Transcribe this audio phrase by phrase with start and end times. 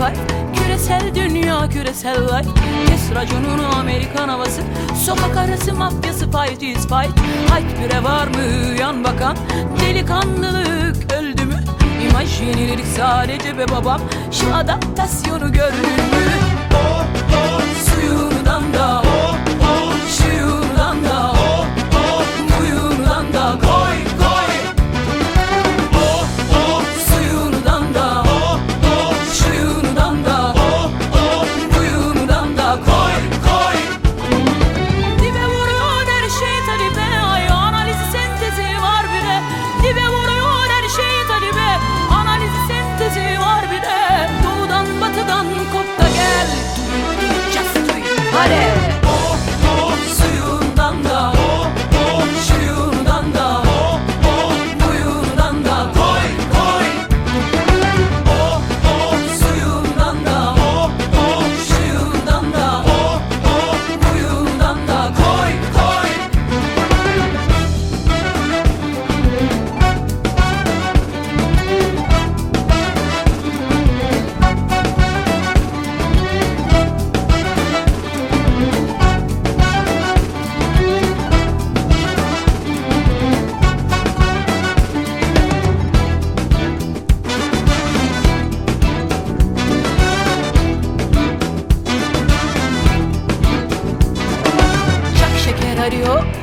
[0.00, 0.14] fay
[0.54, 2.42] Küresel dünya küresel vay
[2.86, 4.62] Kes raconunu Amerikan havası.
[5.04, 7.18] Sokak arası mafyası fight is fight.
[7.50, 9.36] Hayt bire var mı yan bakan?
[9.80, 11.60] Delikanlılık öldü mü?
[12.08, 14.00] İmaj yenilik sadece be babam.
[14.30, 16.32] Şu adaptasyonu gördün mü?
[16.74, 17.60] Oh, oh.
[17.84, 19.02] Suyundan da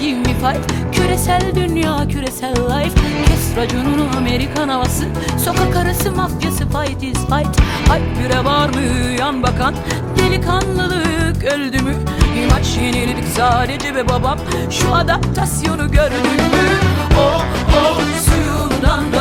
[0.00, 3.00] give me fight Küresel dünya küresel life.
[3.26, 5.04] Kes raconunu Amerikan havası.
[5.44, 7.60] Sokak arası mafyası fight is fight.
[7.90, 8.80] Ay bire var mı
[9.18, 9.74] yan bakan?
[10.18, 11.94] Delikanlılık öldü mü?
[12.42, 14.38] İmaç yeniledik sadece be babam.
[14.70, 16.68] Şu adaptasyonu gördün mü?
[17.20, 17.44] Oh
[17.76, 19.17] oh suyundan da